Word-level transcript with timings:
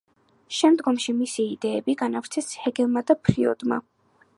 შემდგომში 0.59 1.15
მისი 1.19 1.47
იდეები 1.57 1.97
განავრცეს 2.03 2.51
ჰეგელმა 2.65 3.09
და 3.13 3.23
ფროიდმა. 3.29 3.85